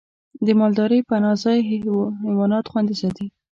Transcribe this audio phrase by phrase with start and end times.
[0.45, 3.27] د مالدارۍ پناه ځای حیوانات خوندي ساتي.